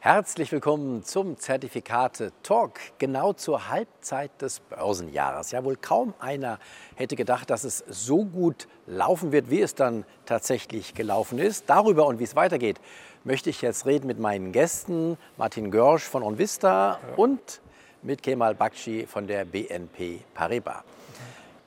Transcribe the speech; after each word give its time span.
Herzlich 0.00 0.52
willkommen 0.52 1.02
zum 1.02 1.38
Zertifikate 1.38 2.30
Talk, 2.44 2.78
genau 2.98 3.32
zur 3.32 3.68
Halbzeit 3.68 4.30
des 4.40 4.60
Börsenjahres. 4.60 5.50
Ja, 5.50 5.64
wohl 5.64 5.74
kaum 5.74 6.14
einer 6.20 6.60
hätte 6.94 7.16
gedacht, 7.16 7.50
dass 7.50 7.64
es 7.64 7.82
so 7.88 8.24
gut 8.24 8.68
laufen 8.86 9.32
wird, 9.32 9.50
wie 9.50 9.60
es 9.60 9.74
dann 9.74 10.04
tatsächlich 10.24 10.94
gelaufen 10.94 11.40
ist. 11.40 11.64
Darüber 11.66 12.06
und 12.06 12.20
wie 12.20 12.24
es 12.24 12.36
weitergeht, 12.36 12.80
möchte 13.24 13.50
ich 13.50 13.60
jetzt 13.60 13.86
reden 13.86 14.06
mit 14.06 14.20
meinen 14.20 14.52
Gästen, 14.52 15.18
Martin 15.36 15.72
Görsch 15.72 16.04
von 16.04 16.22
OnVista 16.22 17.00
ja. 17.02 17.14
und 17.16 17.60
mit 18.02 18.22
Kemal 18.22 18.54
Bakshi 18.54 19.04
von 19.04 19.26
der 19.26 19.44
BNP 19.46 20.20
Paribas. 20.32 20.84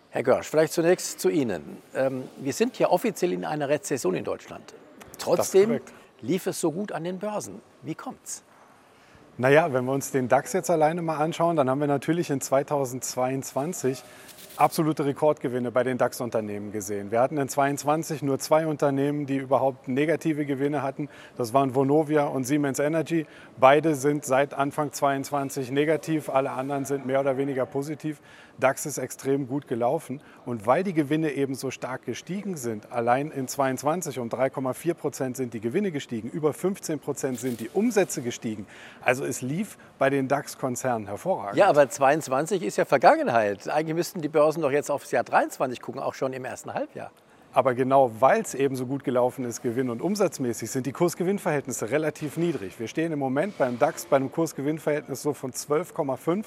Herr 0.10 0.24
Görsch, 0.24 0.48
vielleicht 0.48 0.72
zunächst 0.72 1.20
zu 1.20 1.28
Ihnen. 1.28 1.82
Ähm, 1.94 2.30
wir 2.38 2.54
sind 2.54 2.80
ja 2.80 2.92
offiziell 2.92 3.34
in 3.34 3.44
einer 3.44 3.68
Rezession 3.68 4.16
in 4.16 4.24
Deutschland. 4.24 4.74
Trotzdem 5.18 5.82
lief 6.22 6.48
es 6.48 6.60
so 6.60 6.72
gut 6.72 6.92
an 6.92 7.04
den 7.04 7.20
Börsen. 7.20 7.62
Wie 7.82 7.96
kommt's? 7.96 8.44
Naja, 9.38 9.72
wenn 9.72 9.86
wir 9.86 9.94
uns 9.94 10.12
den 10.12 10.28
DAX 10.28 10.54
jetzt 10.54 10.70
alleine 10.70 11.02
mal 11.02 11.18
anschauen, 11.18 11.56
dann 11.56 11.70
haben 11.70 11.80
wir 11.80 11.88
natürlich 11.88 12.30
in 12.30 12.42
2022 12.42 14.04
absolute 14.58 15.06
Rekordgewinne 15.06 15.72
bei 15.72 15.84
den 15.84 15.98
DAX-Unternehmen 15.98 16.72
gesehen. 16.72 17.10
Wir 17.12 17.22
hatten 17.22 17.38
in 17.38 17.48
2022 17.48 18.22
nur 18.22 18.38
zwei 18.40 18.68
Unternehmen, 18.68 19.26
die 19.26 19.38
überhaupt 19.38 19.88
negative 19.88 20.46
Gewinne 20.46 20.84
hatten. 20.84 21.10
Das 21.38 21.54
waren 21.54 21.74
Vonovia 21.74 22.26
und 22.26 22.44
Siemens 22.44 22.80
Energy. 22.80 23.26
Beide 23.60 23.96
sind 23.96 24.26
seit 24.26 24.54
Anfang 24.54 24.92
2022 24.92 25.72
negativ, 25.72 26.30
alle 26.30 26.52
anderen 26.52 26.86
sind 26.86 27.06
mehr 27.06 27.22
oder 27.22 27.38
weniger 27.38 27.66
positiv. 27.66 28.20
DAX 28.60 28.86
ist 28.86 28.98
extrem 28.98 29.48
gut 29.48 29.68
gelaufen. 29.68 30.22
Und 30.46 30.68
weil 30.68 30.84
die 30.84 30.94
Gewinne 30.94 31.32
eben 31.32 31.56
so 31.56 31.72
stark 31.72 32.06
gestiegen 32.06 32.58
sind, 32.58 32.92
allein 32.92 33.32
in 33.32 33.48
22 33.48 34.20
um 34.20 34.30
3,4 34.30 34.94
Prozent 34.94 35.38
sind 35.38 35.54
die 35.54 35.60
Gewinne 35.60 35.92
gestiegen, 35.92 36.30
über 36.30 36.54
15 36.54 37.00
Prozent 37.00 37.40
sind 37.40 37.60
die 37.60 37.70
Umsätze 37.74 38.22
gestiegen. 38.22 38.68
Also 39.02 39.21
es 39.26 39.42
lief 39.42 39.78
bei 39.98 40.10
den 40.10 40.28
DAX-Konzernen 40.28 41.08
hervorragend. 41.08 41.58
Ja, 41.58 41.68
aber 41.68 41.90
22 41.90 42.64
ist 42.64 42.78
ja 42.78 42.86
Vergangenheit. 42.86 43.70
Eigentlich 43.70 43.96
müssten 43.96 44.22
die 44.22 44.30
Börsen 44.30 44.62
doch 44.62 44.72
jetzt 44.72 44.90
aufs 44.90 45.12
Jahr 45.12 45.24
23 45.24 45.82
gucken, 45.82 46.02
auch 46.02 46.14
schon 46.14 46.34
im 46.34 46.46
ersten 46.46 46.74
Halbjahr. 46.74 47.12
Aber 47.54 47.74
genau 47.74 48.12
weil 48.20 48.42
es 48.42 48.56
eben 48.56 48.78
so 48.78 48.86
gut 48.86 49.04
gelaufen 49.04 49.44
ist, 49.44 49.62
gewinn- 49.62 49.90
und 49.90 50.02
umsatzmäßig, 50.02 50.72
sind 50.72 50.86
die 50.86 50.94
Kursgewinnverhältnisse 50.94 51.92
relativ 51.92 52.38
niedrig. 52.38 52.80
Wir 52.80 52.88
stehen 52.88 53.12
im 53.12 53.20
Moment 53.20 53.58
beim 53.58 53.78
DAX 53.78 54.06
bei 54.06 54.16
einem 54.16 54.32
Kursgewinnverhältnis 54.32 55.22
so 55.22 55.34
von 55.34 55.52
12,5. 55.52 56.46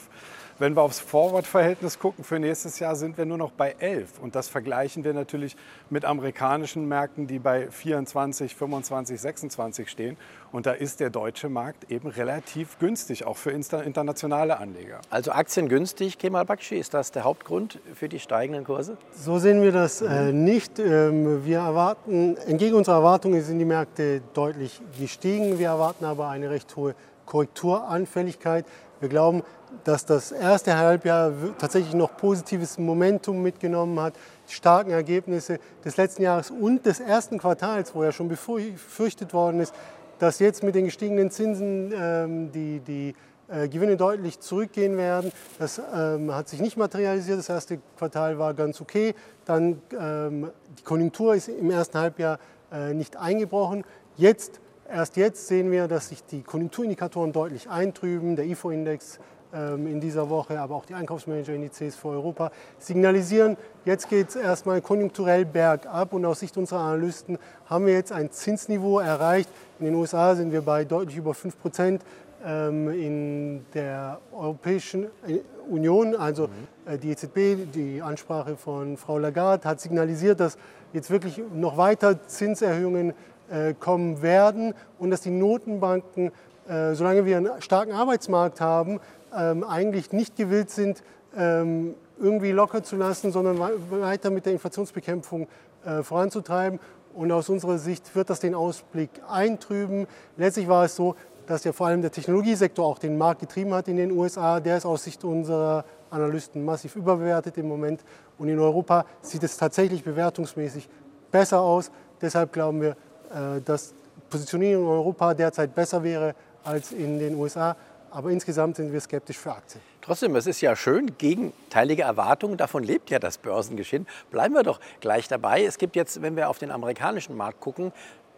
Wenn 0.56 0.76
wir 0.76 0.82
aufs 0.82 1.00
Forward-Verhältnis 1.00 1.98
gucken 1.98 2.22
für 2.22 2.38
nächstes 2.38 2.78
Jahr, 2.78 2.94
sind 2.94 3.18
wir 3.18 3.24
nur 3.24 3.38
noch 3.38 3.50
bei 3.50 3.74
11. 3.76 4.20
Und 4.20 4.36
das 4.36 4.46
vergleichen 4.46 5.02
wir 5.02 5.12
natürlich 5.12 5.56
mit 5.90 6.04
amerikanischen 6.04 6.86
Märkten, 6.86 7.26
die 7.26 7.40
bei 7.40 7.68
24, 7.68 8.54
25, 8.54 9.20
26 9.20 9.90
stehen. 9.90 10.16
Und 10.52 10.66
da 10.66 10.72
ist 10.72 11.00
der 11.00 11.10
deutsche 11.10 11.48
Markt 11.48 11.90
eben 11.90 12.06
relativ 12.06 12.78
günstig, 12.78 13.26
auch 13.26 13.36
für 13.36 13.50
internationale 13.50 14.60
Anleger. 14.60 15.00
Also 15.10 15.32
Aktien 15.32 15.68
günstig, 15.68 16.18
Kemal 16.18 16.44
Bakshi, 16.44 16.76
ist 16.76 16.94
das 16.94 17.10
der 17.10 17.24
Hauptgrund 17.24 17.80
für 17.92 18.08
die 18.08 18.20
steigenden 18.20 18.64
Kurse? 18.64 18.96
So 19.12 19.40
sehen 19.40 19.60
wir 19.60 19.72
das 19.72 20.02
äh, 20.02 20.32
nicht. 20.32 20.78
Ähm, 20.78 21.44
wir 21.44 21.58
erwarten, 21.58 22.36
entgegen 22.36 22.76
unserer 22.76 22.98
Erwartungen 22.98 23.42
sind 23.42 23.58
die 23.58 23.64
Märkte 23.64 24.22
deutlich 24.34 24.80
gestiegen. 24.96 25.58
Wir 25.58 25.68
erwarten 25.68 26.04
aber 26.04 26.28
eine 26.28 26.48
recht 26.48 26.76
hohe 26.76 26.94
Korrekturanfälligkeit. 27.26 28.66
Wir 29.00 29.08
glauben, 29.08 29.42
dass 29.84 30.06
das 30.06 30.32
erste 30.32 30.76
Halbjahr 30.76 31.32
tatsächlich 31.58 31.94
noch 31.94 32.16
positives 32.16 32.78
Momentum 32.78 33.42
mitgenommen 33.42 33.98
hat. 34.00 34.14
Die 34.48 34.54
starken 34.54 34.90
Ergebnisse 34.90 35.58
des 35.84 35.96
letzten 35.96 36.22
Jahres 36.22 36.50
und 36.50 36.86
des 36.86 37.00
ersten 37.00 37.38
Quartals, 37.38 37.94
wo 37.94 38.04
ja 38.04 38.12
schon 38.12 38.28
befürchtet 38.28 39.34
worden 39.34 39.60
ist, 39.60 39.74
dass 40.18 40.38
jetzt 40.38 40.62
mit 40.62 40.74
den 40.74 40.84
gestiegenen 40.84 41.30
Zinsen 41.30 41.92
ähm, 41.96 42.52
die, 42.52 42.80
die 42.80 43.14
äh, 43.48 43.68
Gewinne 43.68 43.96
deutlich 43.96 44.40
zurückgehen 44.40 44.96
werden. 44.96 45.32
Das 45.58 45.80
ähm, 45.94 46.34
hat 46.34 46.48
sich 46.48 46.60
nicht 46.60 46.76
materialisiert. 46.76 47.38
Das 47.38 47.48
erste 47.48 47.78
Quartal 47.98 48.38
war 48.38 48.54
ganz 48.54 48.80
okay. 48.80 49.14
Dann 49.44 49.82
ähm, 49.98 50.50
die 50.78 50.84
Konjunktur 50.84 51.34
ist 51.34 51.48
im 51.48 51.70
ersten 51.70 51.98
Halbjahr 51.98 52.38
äh, 52.72 52.94
nicht 52.94 53.16
eingebrochen. 53.16 53.84
Jetzt 54.16 54.60
Erst 54.88 55.16
jetzt 55.16 55.48
sehen 55.48 55.70
wir, 55.70 55.88
dass 55.88 56.08
sich 56.08 56.24
die 56.24 56.42
Konjunkturindikatoren 56.42 57.32
deutlich 57.32 57.70
eintrüben. 57.70 58.36
Der 58.36 58.44
IFO-Index 58.44 59.18
in 59.54 60.00
dieser 60.00 60.28
Woche, 60.30 60.58
aber 60.58 60.74
auch 60.74 60.84
die 60.84 60.94
Einkaufsmanager-Indizes 60.94 61.94
für 61.94 62.08
Europa 62.08 62.50
signalisieren, 62.80 63.56
jetzt 63.84 64.08
geht 64.08 64.30
es 64.30 64.36
erstmal 64.36 64.80
konjunkturell 64.80 65.44
bergab 65.44 66.12
und 66.12 66.24
aus 66.24 66.40
Sicht 66.40 66.56
unserer 66.56 66.80
Analysten 66.80 67.38
haben 67.66 67.86
wir 67.86 67.92
jetzt 67.92 68.10
ein 68.10 68.32
Zinsniveau 68.32 68.98
erreicht. 68.98 69.48
In 69.78 69.86
den 69.86 69.94
USA 69.94 70.34
sind 70.34 70.50
wir 70.50 70.62
bei 70.62 70.84
deutlich 70.84 71.16
über 71.16 71.34
5 71.34 71.60
Prozent. 71.60 72.02
Ähm, 72.46 72.90
in 72.90 73.64
der 73.72 74.20
Europäischen 74.30 75.04
äh, 75.26 75.38
Union, 75.70 76.14
also 76.14 76.48
mhm. 76.48 76.92
äh, 76.92 76.98
die 76.98 77.10
EZB, 77.12 77.72
die 77.72 78.02
Ansprache 78.02 78.56
von 78.56 78.98
Frau 78.98 79.18
Lagarde 79.18 79.66
hat 79.66 79.80
signalisiert, 79.80 80.40
dass 80.40 80.58
jetzt 80.92 81.10
wirklich 81.10 81.40
noch 81.54 81.78
weiter 81.78 82.26
Zinserhöhungen 82.26 83.14
äh, 83.50 83.72
kommen 83.72 84.20
werden 84.20 84.74
und 84.98 85.10
dass 85.10 85.22
die 85.22 85.30
Notenbanken, 85.30 86.32
äh, 86.68 86.94
solange 86.94 87.24
wir 87.24 87.36
einen 87.36 87.62
starken 87.62 87.92
Arbeitsmarkt 87.92 88.60
haben, 88.60 89.00
ähm, 89.36 89.64
eigentlich 89.64 90.12
nicht 90.12 90.36
gewillt 90.36 90.70
sind, 90.70 91.02
ähm, 91.36 91.94
irgendwie 92.18 92.52
locker 92.52 92.82
zu 92.82 92.96
lassen, 92.96 93.32
sondern 93.32 93.58
weiter 93.58 94.30
mit 94.30 94.46
der 94.46 94.52
Inflationsbekämpfung 94.52 95.48
äh, 95.84 96.02
voranzutreiben. 96.02 96.78
Und 97.14 97.30
aus 97.32 97.48
unserer 97.48 97.78
Sicht 97.78 98.14
wird 98.16 98.30
das 98.30 98.40
den 98.40 98.54
Ausblick 98.54 99.10
eintrüben. 99.28 100.06
Letztlich 100.36 100.68
war 100.68 100.84
es 100.84 100.96
so, 100.96 101.14
dass 101.46 101.64
ja 101.64 101.72
vor 101.72 101.88
allem 101.88 102.02
der 102.02 102.10
Technologiesektor 102.10 102.84
auch 102.84 102.98
den 102.98 103.18
Markt 103.18 103.40
getrieben 103.40 103.74
hat 103.74 103.88
in 103.88 103.96
den 103.96 104.10
USA. 104.10 104.60
Der 104.60 104.78
ist 104.78 104.86
aus 104.86 105.04
Sicht 105.04 105.22
unserer 105.24 105.84
Analysten 106.10 106.64
massiv 106.64 106.96
überbewertet 106.96 107.58
im 107.58 107.68
Moment. 107.68 108.04
Und 108.38 108.48
in 108.48 108.58
Europa 108.58 109.04
sieht 109.20 109.42
es 109.42 109.56
tatsächlich 109.56 110.02
bewertungsmäßig 110.02 110.88
besser 111.30 111.60
aus. 111.60 111.90
Deshalb 112.20 112.52
glauben 112.52 112.80
wir, 112.80 112.90
äh, 112.90 113.60
dass 113.64 113.94
Positionierung 114.30 114.84
in 114.84 114.90
Europa 114.90 115.34
derzeit 115.34 115.74
besser 115.74 116.02
wäre 116.02 116.34
als 116.64 116.92
in 116.92 117.18
den 117.18 117.36
USA. 117.36 117.76
Aber 118.10 118.30
insgesamt 118.30 118.76
sind 118.76 118.92
wir 118.92 119.00
skeptisch 119.00 119.38
für 119.38 119.52
Aktien. 119.52 119.82
Trotzdem, 120.00 120.36
es 120.36 120.46
ist 120.46 120.60
ja 120.60 120.76
schön, 120.76 121.18
gegenteilige 121.18 122.02
Erwartungen, 122.02 122.56
davon 122.56 122.84
lebt 122.84 123.10
ja 123.10 123.18
das 123.18 123.38
Börsengeschehen. 123.38 124.06
Bleiben 124.30 124.54
wir 124.54 124.62
doch 124.62 124.78
gleich 125.00 125.26
dabei. 125.28 125.64
Es 125.64 125.78
gibt 125.78 125.96
jetzt, 125.96 126.22
wenn 126.22 126.36
wir 126.36 126.48
auf 126.48 126.58
den 126.58 126.70
amerikanischen 126.70 127.36
Markt 127.36 127.60
gucken, 127.60 127.92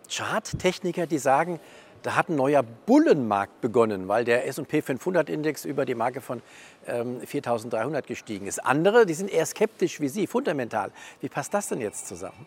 Charttechniker, 0.08 1.06
die 1.06 1.18
sagen, 1.18 1.60
da 2.02 2.14
hat 2.14 2.28
ein 2.28 2.36
neuer 2.36 2.62
Bullenmarkt 2.62 3.60
begonnen, 3.60 4.06
weil 4.06 4.24
der 4.24 4.46
S&P 4.46 4.80
500 4.80 5.28
Index 5.28 5.64
über 5.64 5.84
die 5.84 5.96
Marke 5.96 6.20
von 6.20 6.40
ähm, 6.86 7.20
4.300 7.20 8.02
gestiegen 8.02 8.46
ist. 8.46 8.64
Andere, 8.64 9.06
die 9.06 9.14
sind 9.14 9.28
eher 9.28 9.44
skeptisch 9.44 10.00
wie 10.00 10.08
Sie, 10.08 10.28
fundamental. 10.28 10.92
Wie 11.20 11.28
passt 11.28 11.52
das 11.52 11.68
denn 11.68 11.80
jetzt 11.80 12.06
zusammen? 12.06 12.46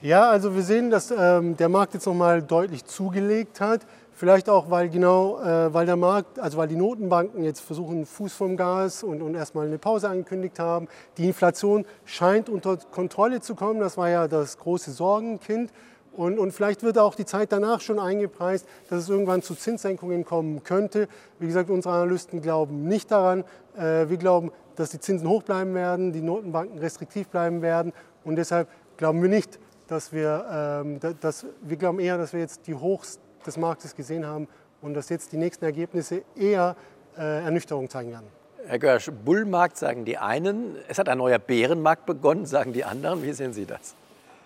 Ja, 0.00 0.30
also 0.30 0.54
wir 0.54 0.62
sehen, 0.62 0.90
dass 0.90 1.10
ähm, 1.10 1.56
der 1.56 1.68
Markt 1.68 1.94
jetzt 1.94 2.06
nochmal 2.06 2.40
deutlich 2.40 2.84
zugelegt 2.86 3.60
hat. 3.60 3.82
Vielleicht 4.12 4.48
auch, 4.48 4.70
weil 4.70 4.90
genau, 4.90 5.40
äh, 5.40 5.72
weil 5.72 5.86
der 5.86 5.96
Markt, 5.96 6.38
also 6.38 6.58
weil 6.58 6.68
die 6.68 6.76
Notenbanken 6.76 7.42
jetzt 7.42 7.60
versuchen, 7.60 8.04
Fuß 8.04 8.32
vom 8.34 8.56
Gas 8.56 9.02
und, 9.02 9.22
und 9.22 9.34
erstmal 9.34 9.66
eine 9.66 9.78
Pause 9.78 10.08
angekündigt 10.08 10.58
haben. 10.58 10.88
Die 11.16 11.26
Inflation 11.26 11.86
scheint 12.04 12.48
unter 12.48 12.76
Kontrolle 12.76 13.40
zu 13.40 13.54
kommen. 13.54 13.80
Das 13.80 13.96
war 13.96 14.10
ja 14.10 14.28
das 14.28 14.58
große 14.58 14.90
Sorgenkind. 14.90 15.72
Und, 16.12 16.38
und 16.38 16.52
vielleicht 16.52 16.82
wird 16.82 16.98
auch 16.98 17.14
die 17.14 17.24
Zeit 17.24 17.52
danach 17.52 17.80
schon 17.80 17.98
eingepreist, 17.98 18.66
dass 18.88 19.04
es 19.04 19.08
irgendwann 19.08 19.42
zu 19.42 19.54
Zinssenkungen 19.54 20.24
kommen 20.24 20.64
könnte. 20.64 21.08
Wie 21.38 21.46
gesagt, 21.46 21.70
unsere 21.70 21.94
Analysten 21.94 22.42
glauben 22.42 22.88
nicht 22.88 23.10
daran. 23.10 23.44
Äh, 23.76 24.08
wir 24.08 24.16
glauben, 24.16 24.50
dass 24.76 24.90
die 24.90 25.00
Zinsen 25.00 25.28
hoch 25.28 25.42
bleiben 25.42 25.74
werden, 25.74 26.12
die 26.12 26.20
Notenbanken 26.20 26.78
restriktiv 26.78 27.28
bleiben 27.28 27.62
werden. 27.62 27.92
Und 28.24 28.36
deshalb 28.36 28.68
glauben 28.96 29.22
wir 29.22 29.28
nicht, 29.28 29.58
dass 29.86 30.12
wir, 30.12 30.82
ähm, 30.84 31.00
dass, 31.20 31.46
wir 31.62 31.76
glauben 31.76 32.00
eher, 32.00 32.18
dass 32.18 32.32
wir 32.32 32.40
jetzt 32.40 32.66
die 32.66 32.74
Hochs 32.74 33.18
des 33.46 33.56
Marktes 33.56 33.96
gesehen 33.96 34.26
haben 34.26 34.48
und 34.82 34.94
dass 34.94 35.08
jetzt 35.08 35.32
die 35.32 35.36
nächsten 35.36 35.64
Ergebnisse 35.64 36.22
eher 36.36 36.76
äh, 37.16 37.44
Ernüchterung 37.44 37.88
zeigen 37.88 38.10
werden. 38.10 38.26
Herr 38.66 38.78
Görsch, 38.78 39.10
Bullmarkt 39.24 39.76
sagen 39.76 40.04
die 40.04 40.18
einen, 40.18 40.76
es 40.88 40.98
hat 40.98 41.08
ein 41.08 41.18
neuer 41.18 41.38
Bärenmarkt 41.38 42.06
begonnen, 42.06 42.46
sagen 42.46 42.72
die 42.72 42.84
anderen. 42.84 43.22
Wie 43.22 43.32
sehen 43.32 43.52
Sie 43.52 43.66
das? 43.66 43.94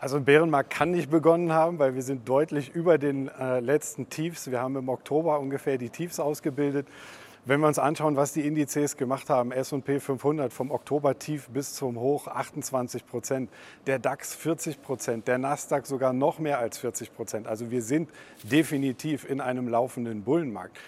Also 0.01 0.17
ein 0.17 0.25
Bärenmarkt 0.25 0.71
kann 0.71 0.91
nicht 0.91 1.11
begonnen 1.11 1.53
haben, 1.53 1.79
weil 1.79 1.95
wir 1.95 2.03
sind 2.03 2.29
deutlich 2.29 2.75
über 2.75 2.99
den 2.99 3.29
äh, 3.29 3.61
letzten 3.61 4.09
Tiefs. 4.11 4.51
Wir 4.51 4.61
haben 4.61 4.77
im 4.77 4.89
Oktober 4.89 5.41
ungefähr 5.41 5.79
die 5.79 5.89
Tiefs 5.89 6.21
ausgebildet. 6.21 6.87
Wenn 7.47 7.61
wir 7.61 7.67
uns 7.67 7.79
anschauen, 7.79 8.17
was 8.17 8.33
die 8.33 8.41
Indizes 8.47 8.97
gemacht 8.97 9.29
haben, 9.29 9.53
S&P 9.53 10.01
500 10.01 10.51
vom 10.51 10.71
Oktober-Tief 10.71 11.51
bis 11.51 11.75
zum 11.75 12.01
Hoch 12.01 12.27
28 12.27 13.07
Prozent, 13.07 13.51
der 13.87 13.99
DAX 13.99 14.35
40 14.35 14.81
Prozent, 14.81 15.29
der 15.29 15.37
Nasdaq 15.37 15.87
sogar 15.87 16.15
noch 16.15 16.39
mehr 16.39 16.59
als 16.59 16.79
40 16.79 17.15
Prozent. 17.15 17.47
Also 17.47 17.71
wir 17.71 17.83
sind 17.83 18.09
definitiv 18.45 19.29
in 19.29 19.43
einem 19.43 19.69
laufenden 19.69 20.23
Bullenmarkt 20.23 20.79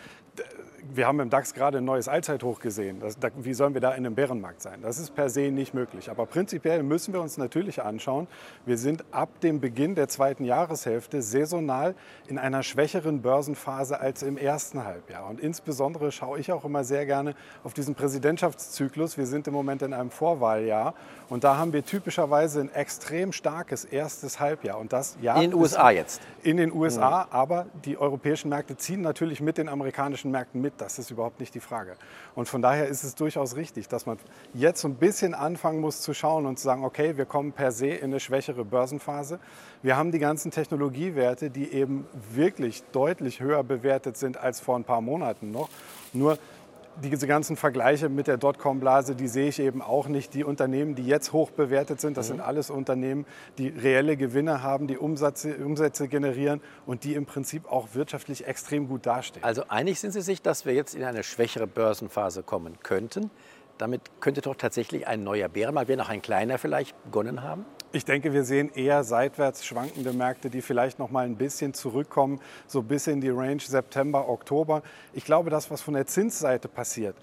wir 0.95 1.07
haben 1.07 1.21
im 1.21 1.31
DAX 1.31 1.55
gerade 1.55 1.79
ein 1.79 1.85
neues 1.85 2.09
Allzeithoch 2.09 2.61
gesehen. 2.61 3.01
Das, 3.01 3.19
da, 3.19 3.29
wie 3.37 3.55
sollen 3.55 3.75
wir 3.75 3.81
da 3.81 3.91
in 3.91 4.07
einem 4.07 4.15
Bärenmarkt 4.15 4.63
sein? 4.63 4.81
Das 4.83 4.99
ist 4.99 5.15
per 5.15 5.29
se 5.29 5.51
nicht 5.51 5.75
möglich. 5.75 6.11
Aber 6.11 6.27
prinzipiell 6.27 6.83
müssen 6.83 7.13
wir 7.13 7.21
uns 7.21 7.39
natürlich 7.39 7.83
anschauen, 7.83 8.29
wir 8.65 8.79
sind 8.79 9.05
ab 9.11 9.41
dem 9.41 9.61
Beginn 9.61 9.95
der 9.95 10.09
zweiten 10.09 10.45
Jahreshälfte 10.45 11.23
saisonal 11.23 11.95
in 12.29 12.39
einer 12.39 12.63
schwächeren 12.63 13.23
Börsenphase 13.23 14.01
als 14.01 14.23
im 14.23 14.37
ersten 14.37 14.85
Halbjahr. 14.85 15.29
Und 15.29 15.41
insbesondere 15.41 16.13
schaue 16.13 16.39
ich 16.39 16.53
auch 16.53 16.65
immer 16.65 16.85
sehr 16.85 17.07
gerne 17.07 17.35
auf 17.65 17.75
diesen 17.75 17.95
Präsidentschaftszyklus. 17.95 19.19
Wir 19.19 19.27
sind 19.27 19.49
im 19.49 19.55
Moment 19.55 19.83
in 19.83 19.93
einem 19.93 20.11
Vorwahljahr 20.11 20.95
und 21.29 21.45
da 21.45 21.57
haben 21.57 21.73
wir 21.73 21.85
typischerweise 21.85 22.61
ein 22.61 22.73
extrem 22.73 23.33
starkes 23.33 23.85
erstes 23.85 24.41
Halbjahr. 24.41 24.79
Und 24.79 24.93
das 24.93 25.17
Jahr 25.21 25.37
in 25.37 25.51
den 25.51 25.55
USA 25.55 25.91
jetzt. 25.91 26.21
In 26.43 26.57
den 26.57 26.73
USA, 26.73 27.25
mhm. 27.25 27.33
aber 27.33 27.67
die 27.85 27.99
europäischen 27.99 28.49
Märkte 28.49 28.77
ziehen 28.77 29.01
natürlich 29.01 29.41
mit 29.41 29.59
den 29.59 29.69
amerikanischen 29.69 30.31
Märkten 30.31 30.61
mit. 30.61 30.76
Das 30.79 30.99
ist 30.99 31.11
überhaupt 31.11 31.41
nicht 31.41 31.55
die 31.55 31.61
Frage. 31.61 31.97
Und 32.35 32.49
von 32.49 32.63
daher 32.63 32.87
ist 32.87 33.05
es 33.05 33.15
durchaus 33.15 33.57
richtig, 33.57 33.89
dass 33.89 34.07
man 34.07 34.19
jetzt 34.55 34.85
ein 34.85 34.97
bisschen 34.97 35.35
anfangen 35.35 35.81
muss 35.81 36.01
zu 36.01 36.15
schauen 36.15 36.47
und 36.47 36.59
zu 36.59 36.65
sagen, 36.65 36.85
okay, 36.85 37.17
wir 37.17 37.25
kommen 37.25 37.53
per 37.53 37.73
se 37.73 37.89
in 37.89 38.05
eine 38.05 38.21
schwächere 38.21 38.65
Börsenphase. 38.65 39.39
Wir 39.83 39.97
haben 39.97 40.13
die 40.13 40.19
ganzen 40.19 40.51
Technologiewerte, 40.51 41.51
die 41.51 41.73
eben 41.73 42.07
wirklich 42.33 42.83
deutlich 42.93 43.41
höher 43.41 43.63
bewertet 43.63 44.17
sind 44.17 44.37
als 44.37 44.61
vor 44.61 44.77
ein 44.77 44.85
paar 44.85 45.01
Monaten 45.01 45.51
noch. 45.51 45.69
Nur 46.13 46.39
diese 47.03 47.27
ganzen 47.27 47.57
Vergleiche 47.57 48.09
mit 48.09 48.27
der 48.27 48.37
Dotcom-Blase, 48.37 49.15
die 49.15 49.29
sehe 49.29 49.49
ich 49.49 49.59
eben 49.59 49.83
auch 49.83 50.09
nicht. 50.09 50.35
Die 50.35 50.45
Unternehmen, 50.45 50.95
die 50.95 51.07
jetzt 51.07 51.33
hoch 51.33 51.51
bewertet 51.51 52.01
sind, 52.01 52.17
das 52.17 52.27
mhm. 52.27 52.35
sind 52.35 52.41
alles 52.41 52.71
Unternehmen, 52.71 53.27
die 53.59 53.69
reelle 53.69 54.17
Gewinne 54.17 54.63
haben, 54.63 54.87
die 54.87 54.97
Umsätze, 54.97 55.57
Umsätze 55.57 56.09
generieren 56.09 56.61
und 56.87 57.05
die 57.05 57.15
im 57.15 57.27
Prinzip 57.27 57.71
auch 57.71 57.89
wirtschaftlich 57.95 58.47
extrem 58.47 58.89
gut 58.89 59.07
dastehen. 59.07 59.45
Also 59.45 59.65
einig 59.69 60.01
sind 60.01 60.13
Sie 60.13 60.23
sich, 60.23 60.43
dass 60.43 60.65
wir 60.65 60.75
jetzt 60.75 60.95
in 60.95 61.05
eine 61.05 61.23
schwächere 61.23 61.67
Börsenphase 61.67 62.43
kommen 62.43 62.79
könnten. 62.83 63.31
Damit 63.79 64.01
könnte 64.21 64.41
doch 64.41 64.57
tatsächlich 64.57 65.07
ein 65.07 65.23
neuer 65.23 65.49
Bärenmarkt, 65.49 65.89
wenn 65.89 66.01
auch 66.01 66.09
ein 66.09 66.23
kleiner 66.23 66.59
vielleicht, 66.59 67.01
begonnen 67.05 67.43
haben? 67.43 67.67
Ich 67.97 68.05
denke, 68.05 68.35
wir 68.35 68.45
sehen 68.45 68.71
eher 68.75 69.05
seitwärts 69.05 69.65
schwankende 69.65 70.13
Märkte, 70.13 70.51
die 70.51 70.61
vielleicht 70.61 70.99
noch 70.99 71.11
mal 71.11 71.25
ein 71.25 71.37
bisschen 71.37 71.73
zurückkommen, 71.73 72.43
so 72.67 72.83
bis 72.83 73.07
in 73.07 73.23
die 73.23 73.31
Range 73.31 73.59
September, 73.59 74.29
Oktober. 74.29 74.83
Ich 75.15 75.25
glaube, 75.25 75.49
das, 75.49 75.71
was 75.71 75.81
von 75.81 75.95
der 75.95 76.07
Zinsseite 76.07 76.69
passiert, 76.69 77.17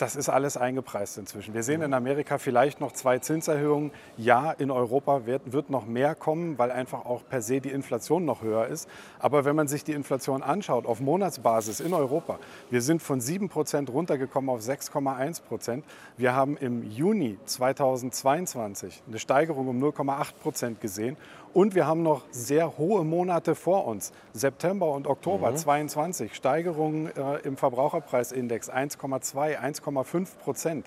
das 0.00 0.16
ist 0.16 0.28
alles 0.28 0.56
eingepreist 0.56 1.18
inzwischen. 1.18 1.52
Wir 1.52 1.62
sehen 1.62 1.82
in 1.82 1.92
Amerika 1.92 2.38
vielleicht 2.38 2.80
noch 2.80 2.92
zwei 2.92 3.18
Zinserhöhungen. 3.18 3.92
Ja, 4.16 4.52
in 4.52 4.70
Europa 4.70 5.26
wird, 5.26 5.52
wird, 5.52 5.70
noch 5.70 5.86
mehr 5.86 6.14
kommen, 6.14 6.58
weil 6.58 6.70
einfach 6.70 7.04
auch 7.04 7.22
per 7.28 7.42
se 7.42 7.60
die 7.60 7.70
Inflation 7.70 8.24
noch 8.24 8.42
höher 8.42 8.66
ist. 8.66 8.88
Aber 9.18 9.44
wenn 9.44 9.54
man 9.54 9.68
sich 9.68 9.84
die 9.84 9.92
Inflation 9.92 10.42
anschaut 10.42 10.86
auf 10.86 11.00
Monatsbasis 11.00 11.80
in 11.80 11.92
Europa, 11.92 12.38
wir 12.70 12.80
sind 12.80 13.02
von 13.02 13.20
7 13.20 13.48
Prozent 13.48 13.90
runtergekommen 13.90 14.48
auf 14.48 14.60
6,1 14.60 15.42
Prozent. 15.42 15.84
Wir 16.16 16.34
haben 16.34 16.56
im 16.56 16.82
Juni 16.90 17.38
2022 17.44 19.02
eine 19.06 19.18
Steigerung 19.18 19.68
um 19.68 19.82
0,8 19.82 20.34
Prozent 20.42 20.80
gesehen. 20.80 21.16
Und 21.52 21.74
wir 21.74 21.86
haben 21.86 22.02
noch 22.02 22.22
sehr 22.30 22.78
hohe 22.78 23.04
Monate 23.04 23.54
vor 23.54 23.86
uns. 23.86 24.12
September 24.32 24.90
und 24.92 25.06
Oktober 25.06 25.50
mhm. 25.50 25.56
22, 25.56 26.34
Steigerungen 26.34 27.14
äh, 27.16 27.38
im 27.38 27.56
Verbraucherpreisindex 27.56 28.70
1,2, 28.70 29.58
1,5 29.58 30.38
Prozent. 30.38 30.86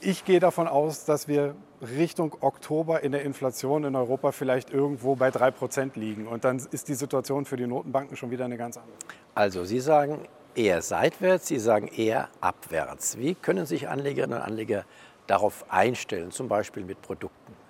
Ich 0.00 0.24
gehe 0.24 0.38
davon 0.38 0.68
aus, 0.68 1.04
dass 1.04 1.26
wir 1.26 1.56
Richtung 1.82 2.36
Oktober 2.40 3.02
in 3.02 3.12
der 3.12 3.22
Inflation 3.22 3.84
in 3.84 3.96
Europa 3.96 4.30
vielleicht 4.30 4.70
irgendwo 4.70 5.16
bei 5.16 5.30
3 5.30 5.50
Prozent 5.50 5.96
liegen. 5.96 6.28
Und 6.28 6.44
dann 6.44 6.62
ist 6.70 6.88
die 6.88 6.94
Situation 6.94 7.44
für 7.44 7.56
die 7.56 7.66
Notenbanken 7.66 8.16
schon 8.16 8.30
wieder 8.30 8.44
eine 8.44 8.56
ganz 8.56 8.76
andere. 8.76 8.96
Also 9.34 9.64
Sie 9.64 9.80
sagen 9.80 10.28
eher 10.54 10.80
seitwärts, 10.80 11.48
Sie 11.48 11.58
sagen 11.58 11.88
eher 11.88 12.28
abwärts. 12.40 13.18
Wie 13.18 13.34
können 13.34 13.66
sich 13.66 13.88
Anlegerinnen 13.88 14.38
und 14.38 14.44
Anleger 14.44 14.84
darauf 15.26 15.64
einstellen, 15.70 16.30
zum 16.30 16.46
Beispiel 16.46 16.84
mit 16.84 17.02
Produkten? 17.02 17.65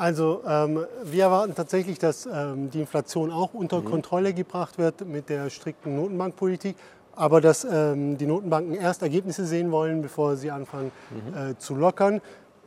Also 0.00 0.40
ähm, 0.48 0.86
wir 1.04 1.24
erwarten 1.24 1.54
tatsächlich, 1.54 1.98
dass 1.98 2.24
ähm, 2.24 2.70
die 2.70 2.80
Inflation 2.80 3.30
auch 3.30 3.52
unter 3.52 3.82
mhm. 3.82 3.84
Kontrolle 3.84 4.32
gebracht 4.32 4.78
wird 4.78 5.06
mit 5.06 5.28
der 5.28 5.50
strikten 5.50 5.94
Notenbankpolitik, 5.94 6.74
aber 7.14 7.42
dass 7.42 7.66
ähm, 7.70 8.16
die 8.16 8.24
Notenbanken 8.24 8.76
erst 8.76 9.02
Ergebnisse 9.02 9.44
sehen 9.44 9.70
wollen, 9.70 10.00
bevor 10.00 10.36
sie 10.36 10.50
anfangen 10.50 10.90
mhm. 11.10 11.50
äh, 11.50 11.58
zu 11.58 11.74
lockern. 11.74 12.22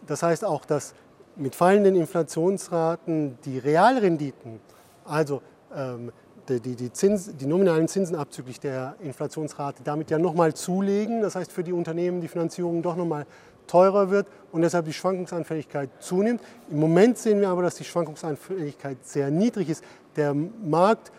Das 0.05 0.21
heißt 0.21 0.45
auch, 0.45 0.63
dass 0.63 0.93
mit 1.35 1.55
fallenden 1.55 1.95
Inflationsraten 1.95 3.39
die 3.45 3.57
Realrenditen, 3.57 4.59
also 5.03 5.41
ähm, 5.75 6.11
die, 6.47 6.59
die, 6.59 6.75
die, 6.75 6.93
Zins, 6.93 7.35
die, 7.35 7.47
nominalen 7.47 7.87
Zinsen 7.87 8.15
abzüglich 8.15 8.59
der 8.59 8.95
Inflationsrate, 8.99 9.81
damit 9.83 10.11
ja 10.11 10.19
nochmal 10.19 10.53
zulegen. 10.53 11.21
Das 11.21 11.35
heißt 11.35 11.51
für 11.51 11.63
die 11.63 11.73
Unternehmen 11.73 12.21
die 12.21 12.27
Finanzierung 12.27 12.83
doch 12.83 12.95
nochmal 12.95 13.25
teurer 13.67 14.09
wird 14.09 14.27
und 14.51 14.61
deshalb 14.61 14.85
die 14.85 14.93
Schwankungsanfälligkeit 14.93 15.89
zunimmt. 15.99 16.41
Im 16.69 16.79
Moment 16.79 17.17
sehen 17.17 17.39
wir 17.39 17.49
aber, 17.49 17.63
dass 17.63 17.75
die 17.75 17.83
Schwankungsanfälligkeit 17.83 18.97
sehr 19.03 19.31
niedrig 19.31 19.69
ist. 19.69 19.83
Der 20.15 20.33
Markt 20.33 21.11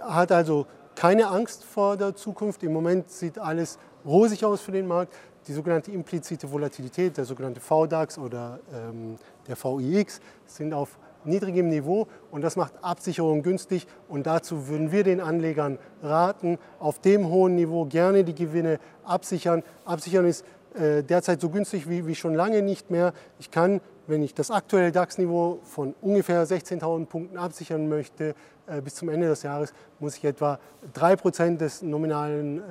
hat 0.00 0.32
also 0.32 0.66
keine 0.94 1.26
Angst 1.28 1.64
vor 1.64 1.96
der 1.96 2.14
Zukunft. 2.14 2.62
Im 2.62 2.72
Moment 2.72 3.10
sieht 3.10 3.38
alles 3.38 3.78
rosig 4.04 4.44
aus 4.44 4.60
für 4.60 4.72
den 4.72 4.86
Markt. 4.86 5.12
Die 5.46 5.52
sogenannte 5.52 5.90
implizite 5.90 6.50
Volatilität, 6.50 7.16
der 7.16 7.24
sogenannte 7.24 7.60
VDAX 7.60 8.16
oder 8.16 8.60
ähm, 8.72 9.16
der 9.46 9.56
VIX, 9.62 10.20
sind 10.46 10.72
auf 10.72 10.98
niedrigem 11.24 11.68
Niveau 11.68 12.06
und 12.30 12.42
das 12.42 12.56
macht 12.56 12.72
Absicherung 12.82 13.42
günstig 13.42 13.86
und 14.08 14.26
dazu 14.26 14.68
würden 14.68 14.92
wir 14.92 15.04
den 15.04 15.20
Anlegern 15.20 15.78
raten, 16.02 16.58
auf 16.78 16.98
dem 16.98 17.28
hohen 17.28 17.54
Niveau 17.54 17.86
gerne 17.86 18.24
die 18.24 18.34
Gewinne 18.34 18.78
absichern. 19.04 19.62
Absichern 19.84 20.26
ist 20.26 20.44
derzeit 20.74 21.40
so 21.40 21.50
günstig 21.50 21.88
wie, 21.88 22.06
wie 22.06 22.16
schon 22.16 22.34
lange 22.34 22.60
nicht 22.60 22.90
mehr. 22.90 23.12
Ich 23.38 23.50
kann, 23.50 23.80
wenn 24.06 24.22
ich 24.22 24.34
das 24.34 24.50
aktuelle 24.50 24.90
DAX-Niveau 24.90 25.60
von 25.62 25.94
ungefähr 26.00 26.44
16.000 26.44 27.06
Punkten 27.06 27.38
absichern 27.38 27.88
möchte, 27.88 28.34
äh, 28.66 28.80
bis 28.80 28.94
zum 28.94 29.10
Ende 29.10 29.28
des 29.28 29.42
Jahres, 29.42 29.74
muss 29.98 30.16
ich 30.16 30.24
etwa 30.24 30.58
3% 30.94 31.58
des 31.58 31.82
nominalen, 31.82 32.58
äh, 32.58 32.62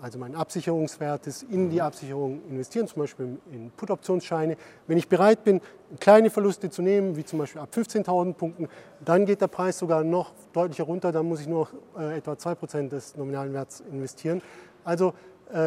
also 0.00 0.18
meinen 0.18 0.36
Absicherungswertes, 0.36 1.42
in 1.42 1.68
die 1.68 1.82
Absicherung 1.82 2.42
investieren, 2.48 2.86
zum 2.86 3.02
Beispiel 3.02 3.38
in 3.50 3.72
Put-Optionsscheine. 3.72 4.56
Wenn 4.86 4.98
ich 4.98 5.08
bereit 5.08 5.42
bin, 5.42 5.60
kleine 5.98 6.30
Verluste 6.30 6.70
zu 6.70 6.80
nehmen, 6.80 7.16
wie 7.16 7.24
zum 7.24 7.40
Beispiel 7.40 7.60
ab 7.60 7.70
15.000 7.74 8.34
Punkten, 8.34 8.68
dann 9.04 9.26
geht 9.26 9.40
der 9.40 9.48
Preis 9.48 9.78
sogar 9.78 10.04
noch 10.04 10.32
deutlicher 10.52 10.84
runter, 10.84 11.10
dann 11.10 11.26
muss 11.26 11.40
ich 11.40 11.48
nur 11.48 11.68
noch 11.96 12.00
etwa 12.00 12.32
2% 12.32 12.88
des 12.88 13.16
nominalen 13.16 13.52
Werts 13.52 13.82
investieren. 13.90 14.42
Also 14.84 15.08
äh, 15.08 15.12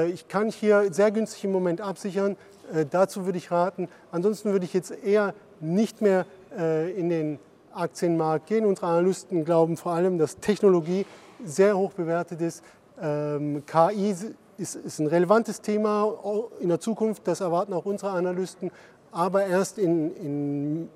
ich 0.07 0.27
kann 0.27 0.49
hier 0.49 0.91
sehr 0.91 1.11
günstig 1.11 1.43
im 1.43 1.51
Moment 1.51 1.81
absichern. 1.81 2.37
Äh, 2.73 2.85
dazu 2.89 3.25
würde 3.25 3.37
ich 3.37 3.51
raten. 3.51 3.87
Ansonsten 4.11 4.51
würde 4.51 4.65
ich 4.65 4.73
jetzt 4.73 4.91
eher 4.91 5.33
nicht 5.59 6.01
mehr 6.01 6.25
äh, 6.57 6.91
in 6.91 7.09
den 7.09 7.39
Aktienmarkt 7.73 8.47
gehen. 8.47 8.65
Unsere 8.65 8.87
Analysten 8.87 9.45
glauben 9.45 9.77
vor 9.77 9.93
allem, 9.93 10.17
dass 10.17 10.37
Technologie 10.37 11.05
sehr 11.43 11.77
hoch 11.77 11.93
bewertet 11.93 12.41
ist. 12.41 12.63
Ähm, 13.01 13.63
KI 13.65 14.15
ist, 14.57 14.99
ein 14.99 15.07
relevantes 15.07 15.59
Thema 15.59 16.13
in 16.61 16.69
der 16.69 16.79
Zukunft. 16.79 17.27
Das 17.27 17.41
erwarten 17.41 17.73
auch 17.73 17.85
unsere 17.85 18.11
Analysten. 18.11 18.71
Aber 19.11 19.45
erst 19.45 19.77
in, 19.77 20.15
in 20.15 20.89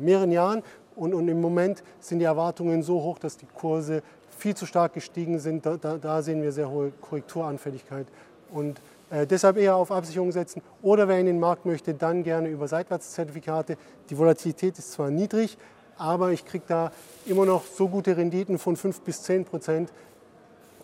mehreren 0.00 0.32
Jahren. 0.32 0.62
Und, 0.96 1.14
und, 1.14 1.28
im 1.28 1.40
Moment 1.40 1.82
sind 2.00 2.18
die 2.18 2.24
Erwartungen 2.24 2.82
so 2.82 3.02
hoch, 3.02 3.18
dass 3.18 3.36
die 3.36 3.46
Kurse 3.46 4.02
viel 4.38 4.54
zu 4.54 4.66
stark 4.66 4.94
gestiegen 4.94 5.38
sind. 5.38 5.64
Da, 5.64 5.76
da, 5.76 5.96
da 5.96 6.22
sehen 6.22 6.42
wir 6.42 6.52
sehr 6.52 6.70
hohe 6.70 6.92
Korrekturanfälligkeit 7.00 8.06
und 8.52 8.80
äh, 9.10 9.26
deshalb 9.26 9.56
eher 9.56 9.76
auf 9.76 9.90
Absicherung 9.92 10.32
setzen. 10.32 10.62
Oder 10.80 11.08
wer 11.08 11.18
in 11.18 11.26
den 11.26 11.40
Markt 11.40 11.66
möchte, 11.66 11.94
dann 11.94 12.22
gerne 12.22 12.48
über 12.48 12.68
Seitwärtszertifikate. 12.68 13.76
Die 14.10 14.16
Volatilität 14.16 14.78
ist 14.78 14.92
zwar 14.92 15.10
niedrig, 15.10 15.58
aber 15.98 16.32
ich 16.32 16.44
kriege 16.44 16.64
da 16.66 16.92
immer 17.26 17.44
noch 17.44 17.64
so 17.64 17.88
gute 17.88 18.16
Renditen 18.16 18.58
von 18.58 18.76
5 18.76 19.00
bis 19.02 19.22
10 19.22 19.44
Prozent 19.44 19.92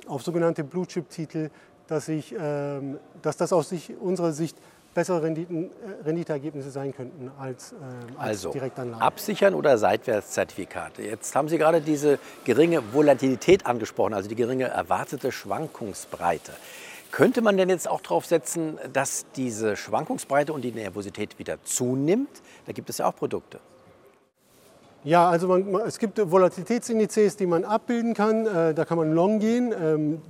auf 0.06 0.22
sogenannte 0.22 0.64
Blue-Chip-Titel, 0.64 1.50
dass, 1.86 2.08
ähm, 2.08 2.98
dass 3.22 3.36
das 3.36 3.52
aus 3.52 3.70
sich, 3.70 3.94
unserer 3.98 4.32
Sicht 4.32 4.56
bessere 4.94 5.22
Renditen, 5.22 5.64
äh, 5.64 6.04
Renditeergebnisse 6.04 6.70
sein 6.70 6.94
könnten 6.94 7.30
als, 7.38 7.72
äh, 7.72 7.76
als 8.18 8.28
also, 8.28 8.50
Direktanlagen. 8.50 9.02
Absichern 9.02 9.54
oder 9.54 9.78
Seitwärtszertifikate? 9.78 11.02
Jetzt 11.02 11.34
haben 11.34 11.48
Sie 11.48 11.56
gerade 11.56 11.80
diese 11.80 12.18
geringe 12.44 12.92
Volatilität 12.92 13.66
angesprochen, 13.66 14.14
also 14.14 14.28
die 14.28 14.34
geringe 14.34 14.64
erwartete 14.64 15.32
Schwankungsbreite. 15.32 16.52
Könnte 17.10 17.40
man 17.40 17.56
denn 17.56 17.68
jetzt 17.70 17.88
auch 17.88 18.00
darauf 18.00 18.26
setzen, 18.26 18.78
dass 18.92 19.24
diese 19.34 19.76
Schwankungsbreite 19.76 20.52
und 20.52 20.62
die 20.62 20.72
Nervosität 20.72 21.38
wieder 21.38 21.62
zunimmt? 21.64 22.42
Da 22.66 22.72
gibt 22.72 22.90
es 22.90 22.98
ja 22.98 23.06
auch 23.08 23.16
Produkte. 23.16 23.60
Ja, 25.04 25.30
also 25.30 25.48
man, 25.48 25.74
es 25.86 25.98
gibt 25.98 26.18
Volatilitätsindizes, 26.18 27.36
die 27.36 27.46
man 27.46 27.64
abbilden 27.64 28.14
kann. 28.14 28.46
Äh, 28.46 28.74
da 28.74 28.84
kann 28.84 28.98
man 28.98 29.12
long 29.12 29.38
gehen, 29.38 29.72
ähm, 29.72 30.20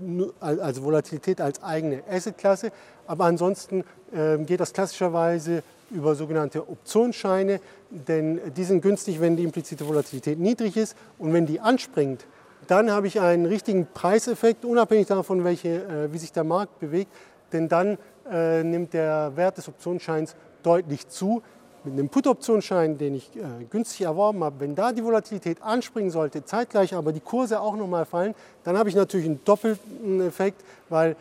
also 0.40 0.84
Volatilität 0.84 1.40
als 1.40 1.62
eigene 1.62 2.02
Assetklasse. 2.08 2.70
Aber 3.06 3.24
ansonsten 3.24 3.82
ähm, 4.14 4.46
geht 4.46 4.60
das 4.60 4.72
klassischerweise 4.72 5.62
über 5.90 6.14
sogenannte 6.14 6.68
Optionsscheine, 6.68 7.60
denn 7.90 8.40
die 8.54 8.64
sind 8.64 8.82
günstig, 8.82 9.20
wenn 9.20 9.36
die 9.36 9.44
implizite 9.44 9.88
Volatilität 9.88 10.38
niedrig 10.38 10.76
ist. 10.76 10.94
Und 11.18 11.32
wenn 11.32 11.46
die 11.46 11.60
anspringt, 11.60 12.26
dann 12.68 12.90
habe 12.90 13.06
ich 13.06 13.18
einen 13.18 13.46
richtigen 13.46 13.86
Preiseffekt, 13.92 14.64
unabhängig 14.64 15.06
davon, 15.06 15.42
welche, 15.42 15.68
äh, 15.68 16.12
wie 16.12 16.18
sich 16.18 16.32
der 16.32 16.44
Markt 16.44 16.78
bewegt. 16.78 17.10
Denn 17.52 17.68
dann 17.68 17.96
äh, 18.30 18.62
nimmt 18.62 18.92
der 18.92 19.32
Wert 19.36 19.56
des 19.56 19.68
Optionsscheins 19.68 20.36
deutlich 20.62 21.08
zu. 21.08 21.42
Mit 21.84 21.94
einem 21.94 22.10
Put-Optionsschein, 22.10 22.98
den 22.98 23.14
ich 23.14 23.34
äh, 23.36 23.64
günstig 23.70 24.02
erworben 24.02 24.44
habe, 24.44 24.60
wenn 24.60 24.74
da 24.74 24.92
die 24.92 25.02
Volatilität 25.02 25.62
anspringen 25.62 26.10
sollte, 26.10 26.44
zeitgleich 26.44 26.94
aber 26.94 27.12
die 27.12 27.20
Kurse 27.20 27.60
auch 27.60 27.74
nochmal 27.74 28.04
fallen, 28.04 28.34
dann 28.64 28.76
habe 28.76 28.90
ich 28.90 28.94
natürlich 28.94 29.26
einen 29.26 29.42
doppelten 29.44 30.20
Effekt, 30.20 30.62
weil 30.88 31.16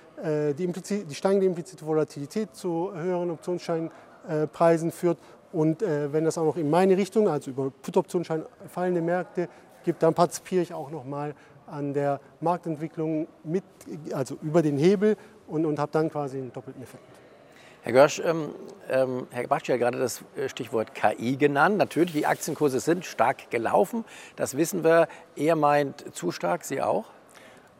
die, 0.57 0.65
die, 0.65 1.13
steigende 1.13 1.45
implizite 1.45 1.85
Volatilität 1.85 2.55
zu 2.55 2.91
höheren 2.91 3.29
Optionsscheinpreisen 3.29 4.91
führt. 4.91 5.19
Und 5.53 5.83
äh, 5.83 6.11
wenn 6.11 6.25
das 6.25 6.37
auch 6.37 6.45
noch 6.45 6.57
in 6.57 6.71
meine 6.71 6.97
Richtung, 6.97 7.27
also 7.29 7.51
über 7.51 7.71
Put-Optionsschein 7.83 8.43
fallende 8.67 9.01
Märkte 9.01 9.47
gibt, 9.87 10.03
dann 10.03 10.13
partizipiere 10.13 10.61
ich 10.61 10.73
auch 10.73 10.91
nochmal 10.91 11.33
an 11.65 11.93
der 11.93 12.19
Marktentwicklung 12.41 13.27
mit, 13.43 13.63
also 14.13 14.37
über 14.41 14.61
den 14.61 14.77
Hebel 14.77 15.15
und, 15.47 15.65
und 15.65 15.79
habe 15.79 15.91
dann 15.91 16.11
quasi 16.11 16.37
einen 16.37 16.53
doppelten 16.53 16.83
Effekt. 16.83 17.03
Herr 17.81 17.93
Görsch, 17.93 18.19
ähm, 18.19 18.53
ähm, 18.89 19.27
Herr 19.31 19.47
Bachschi 19.47 19.71
hat 19.71 19.79
gerade 19.79 19.97
das 19.97 20.21
äh, 20.35 20.49
Stichwort 20.49 20.93
KI 20.93 21.37
genannt. 21.37 21.77
Natürlich, 21.77 22.11
die 22.11 22.25
Aktienkurse 22.25 22.81
sind 22.81 23.05
stark 23.05 23.49
gelaufen. 23.49 24.03
Das 24.35 24.57
wissen 24.57 24.83
wir. 24.83 25.07
Er 25.37 25.55
meint 25.55 26.13
zu 26.13 26.31
stark, 26.31 26.65
Sie 26.65 26.81
auch? 26.81 27.05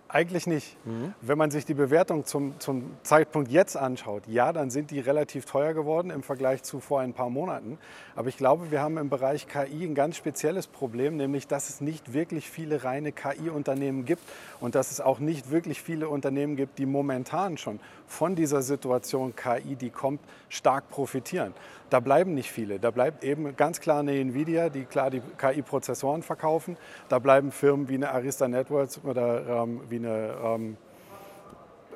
Eigentlich 0.10 0.48
nicht. 0.48 0.78
Mhm. 0.86 1.14
Wenn 1.22 1.38
man 1.38 1.52
sich 1.52 1.66
die 1.66 1.74
Bewertung 1.74 2.26
zum, 2.26 2.58
zum 2.60 2.92
Zeitpunkt 3.04 3.52
jetzt 3.52 3.76
anschaut, 3.76 4.24
ja, 4.28 4.54
dann 4.54 4.70
sind 4.70 4.92
die 4.92 5.02
relativ 5.02 5.46
teuer 5.46 5.74
geworden 5.74 6.12
im 6.12 6.24
Vergleich 6.24 6.64
zu 6.64 6.80
vor 6.80 7.02
ein 7.02 7.14
paar 7.14 7.30
Monaten. 7.30 7.78
Aber 8.16 8.30
ich 8.30 8.38
glaube, 8.38 8.72
wir 8.72 8.82
haben 8.82 8.98
im 8.98 9.10
Bereich 9.10 9.48
KI 9.48 9.84
ein 9.84 9.96
ganz 9.96 10.16
spezielles 10.16 10.68
Problem, 10.68 11.18
nämlich 11.18 11.48
dass 11.48 11.70
es 11.70 11.82
nicht 11.82 12.14
wirklich 12.14 12.50
viele 12.50 12.86
reine 12.86 13.12
KI-Unternehmen 13.12 14.06
gibt 14.06 14.24
und 14.62 14.76
dass 14.76 14.92
es 14.92 15.02
auch 15.02 15.20
nicht 15.20 15.52
wirklich 15.52 15.82
viele 15.82 16.08
Unternehmen 16.08 16.56
gibt, 16.56 16.80
die 16.80 16.86
momentan 16.86 17.58
schon 17.58 17.80
von 18.08 18.36
dieser 18.36 18.62
Situation 18.62 19.36
KI, 19.36 19.76
die 19.76 19.90
kommt, 19.90 20.22
stark 20.48 20.90
profitieren. 20.90 21.54
Da 21.90 22.00
bleiben 22.02 22.34
nicht 22.34 22.52
viele. 22.52 22.80
Da 22.80 22.92
bleibt 22.92 23.24
eben 23.24 23.56
ganz 23.56 23.80
klar 23.80 24.00
eine 24.00 24.14
Nvidia, 24.20 24.70
die 24.70 24.84
klar 24.84 25.10
die 25.10 25.22
KI-Prozessoren 25.38 26.22
verkaufen. 26.22 26.76
Da 27.08 27.20
bleiben 27.20 27.52
Firmen 27.52 27.88
wie 27.88 27.96
eine 27.96 28.12
Arista 28.12 28.48
Networks 28.48 29.00
oder 29.04 29.64
ähm, 29.64 29.82
wie 29.90 29.97
eine, 29.98 30.36
ähm, 30.44 30.78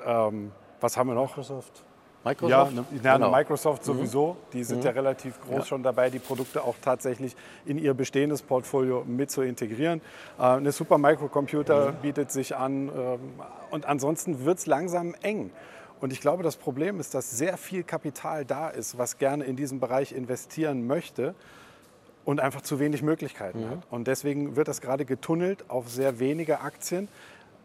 ähm, 0.05 0.51
was 0.79 0.98
haben 0.98 1.08
wir 1.08 1.15
noch? 1.15 1.29
Microsoft. 1.29 1.84
Microsoft? 2.24 2.74
Ja, 2.74 2.84
ja, 3.03 3.13
genau. 3.17 3.31
Microsoft 3.31 3.81
mhm. 3.81 3.93
sowieso. 3.93 4.38
Die 4.53 4.63
sind 4.63 4.79
mhm. 4.79 4.86
ja 4.86 4.91
relativ 4.91 5.41
groß 5.41 5.60
ja. 5.60 5.65
schon 5.65 5.84
dabei, 5.84 6.10
die 6.10 6.20
Produkte 6.20 6.63
auch 6.63 6.75
tatsächlich 6.81 7.36
in 7.65 7.77
ihr 7.77 7.93
bestehendes 7.93 8.41
Portfolio 8.41 9.03
mit 9.05 9.31
zu 9.31 9.41
integrieren. 9.41 10.01
Äh, 10.38 10.43
eine 10.43 10.72
Super 10.72 10.98
Microcomputer 10.98 11.91
mhm. 11.91 11.96
bietet 12.01 12.31
sich 12.31 12.55
an. 12.55 12.89
Ähm, 12.89 13.20
und 13.72 13.86
ansonsten 13.86 14.46
wird 14.46 14.60
es 14.60 14.65
langsam 14.65 15.15
eng. 15.22 15.51
Und 16.00 16.12
ich 16.13 16.20
glaube, 16.20 16.43
das 16.43 16.58
Problem 16.58 17.00
ist, 17.00 17.13
dass 17.13 17.31
sehr 17.31 17.58
viel 17.58 17.84
Kapital 17.84 18.43
da 18.43 18.70
ist, 18.70 18.98
was 18.98 19.17
gerne 19.17 19.43
in 19.43 19.55
diesen 19.55 19.79
Bereich 19.79 20.12
investieren 20.13 20.88
möchte 20.88 21.36
und 22.25 22.39
einfach 22.39 22.62
zu 22.62 22.79
wenig 22.79 23.01
Möglichkeiten 23.01 23.65
mhm. 23.65 23.70
hat. 23.70 23.79
Und 23.89 24.08
deswegen 24.08 24.55
wird 24.55 24.67
das 24.67 24.81
gerade 24.81 25.05
getunnelt 25.05 25.65
auf 25.70 25.89
sehr 25.89 26.20
wenige 26.20 26.62
Aktien. 26.62 27.08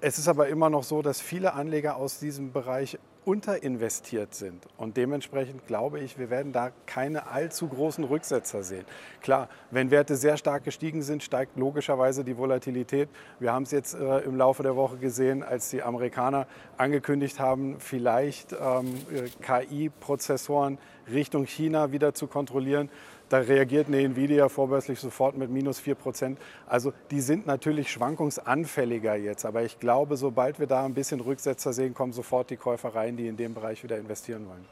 Es 0.00 0.18
ist 0.18 0.28
aber 0.28 0.48
immer 0.48 0.68
noch 0.68 0.84
so, 0.84 1.00
dass 1.00 1.22
viele 1.22 1.54
Anleger 1.54 1.96
aus 1.96 2.18
diesem 2.18 2.52
Bereich 2.52 2.98
unterinvestiert 3.24 4.34
sind. 4.34 4.66
Und 4.76 4.96
dementsprechend 4.96 5.66
glaube 5.66 5.98
ich, 6.00 6.18
wir 6.18 6.30
werden 6.30 6.52
da 6.52 6.70
keine 6.84 7.26
allzu 7.26 7.66
großen 7.66 8.04
Rücksetzer 8.04 8.62
sehen. 8.62 8.84
Klar, 9.20 9.48
wenn 9.70 9.90
Werte 9.90 10.14
sehr 10.14 10.36
stark 10.36 10.62
gestiegen 10.64 11.02
sind, 11.02 11.24
steigt 11.24 11.56
logischerweise 11.56 12.24
die 12.24 12.36
Volatilität. 12.36 13.08
Wir 13.40 13.52
haben 13.52 13.64
es 13.64 13.72
jetzt 13.72 13.94
äh, 13.94 14.18
im 14.18 14.36
Laufe 14.36 14.62
der 14.62 14.76
Woche 14.76 14.98
gesehen, 14.98 15.42
als 15.42 15.70
die 15.70 15.82
Amerikaner 15.82 16.46
angekündigt 16.76 17.40
haben, 17.40 17.80
vielleicht 17.80 18.52
ähm, 18.52 18.94
KI-Prozessoren 19.40 20.78
Richtung 21.10 21.46
China 21.46 21.90
wieder 21.90 22.14
zu 22.14 22.26
kontrollieren 22.26 22.90
da 23.28 23.38
reagiert 23.38 23.88
eine 23.88 24.00
Nvidia 24.02 24.48
vorbörslich 24.48 25.00
sofort 25.00 25.36
mit 25.36 25.50
minus 25.50 25.80
4 25.80 25.94
Prozent. 25.96 26.38
Also 26.66 26.92
die 27.10 27.20
sind 27.20 27.46
natürlich 27.46 27.90
schwankungsanfälliger 27.90 29.16
jetzt. 29.16 29.44
Aber 29.44 29.62
ich 29.62 29.80
glaube, 29.80 30.16
sobald 30.16 30.60
wir 30.60 30.66
da 30.66 30.84
ein 30.84 30.94
bisschen 30.94 31.20
Rücksetzer 31.20 31.72
sehen, 31.72 31.94
kommen 31.94 32.12
sofort 32.12 32.50
die 32.50 32.56
Käufer 32.56 32.94
rein, 32.94 33.16
die 33.16 33.26
in 33.26 33.36
dem 33.36 33.54
Bereich 33.54 33.82
wieder 33.82 33.98
investieren 33.98 34.46
wollen. 34.48 34.64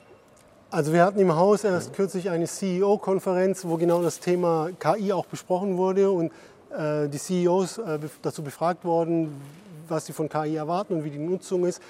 Also 0.70 0.92
wir 0.92 1.04
hatten 1.04 1.20
im 1.20 1.34
Haus 1.36 1.62
erst 1.62 1.92
kürzlich 1.94 2.30
eine 2.30 2.46
CEO-Konferenz, 2.46 3.64
wo 3.64 3.76
genau 3.76 4.02
das 4.02 4.18
Thema 4.18 4.70
KI 4.78 5.12
auch 5.12 5.26
besprochen 5.26 5.76
wurde 5.76 6.10
und 6.10 6.32
äh, 6.76 7.08
die 7.08 7.18
CEOs 7.18 7.78
äh, 7.78 7.98
dazu 8.22 8.42
befragt 8.42 8.84
wurden, 8.84 9.40
was 9.88 10.06
sie 10.06 10.12
von 10.12 10.28
KI 10.28 10.56
erwarten 10.56 10.94
und 10.94 11.04
wie 11.04 11.10
die 11.10 11.18
Nutzung 11.18 11.64
ist. 11.64 11.80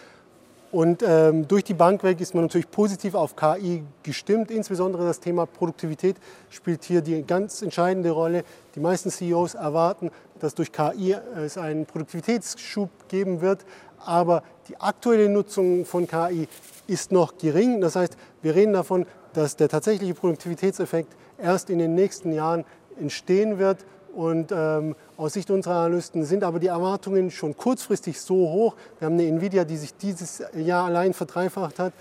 Und 0.74 1.04
ähm, 1.06 1.46
durch 1.46 1.62
die 1.62 1.72
Bank 1.72 2.02
weg 2.02 2.20
ist 2.20 2.34
man 2.34 2.42
natürlich 2.42 2.68
positiv 2.68 3.14
auf 3.14 3.36
KI 3.36 3.84
gestimmt. 4.02 4.50
Insbesondere 4.50 5.06
das 5.06 5.20
Thema 5.20 5.46
Produktivität 5.46 6.16
spielt 6.50 6.82
hier 6.82 7.00
die 7.00 7.22
ganz 7.22 7.62
entscheidende 7.62 8.10
Rolle. 8.10 8.42
Die 8.74 8.80
meisten 8.80 9.08
CEOs 9.08 9.54
erwarten, 9.54 10.10
dass 10.40 10.56
durch 10.56 10.72
KI 10.72 11.14
es 11.36 11.58
einen 11.58 11.86
Produktivitätsschub 11.86 12.90
geben 13.06 13.40
wird. 13.40 13.64
Aber 14.04 14.42
die 14.66 14.76
aktuelle 14.80 15.28
Nutzung 15.28 15.84
von 15.86 16.08
KI 16.08 16.48
ist 16.88 17.12
noch 17.12 17.38
gering. 17.38 17.80
Das 17.80 17.94
heißt, 17.94 18.16
wir 18.42 18.56
reden 18.56 18.72
davon, 18.72 19.06
dass 19.32 19.54
der 19.54 19.68
tatsächliche 19.68 20.14
Produktivitätseffekt 20.14 21.14
erst 21.38 21.70
in 21.70 21.78
den 21.78 21.94
nächsten 21.94 22.32
Jahren 22.32 22.64
entstehen 22.98 23.60
wird 23.60 23.84
und 24.14 24.52
ähm, 24.52 24.94
aus 25.16 25.32
Sicht 25.32 25.50
unserer 25.50 25.76
Analysten 25.76 26.24
sind 26.24 26.44
aber 26.44 26.58
die 26.58 26.68
Erwartungen 26.68 27.30
schon 27.30 27.56
kurzfristig 27.56 28.20
so 28.20 28.34
hoch. 28.34 28.74
Wir 28.98 29.06
haben 29.06 29.14
eine 29.14 29.26
Nvidia, 29.26 29.64
die 29.64 29.76
sich 29.76 29.96
dieses 29.96 30.42
Jahr 30.54 30.86
allein 30.86 31.12
verdreifacht 31.12 31.78
hat. 31.78 31.92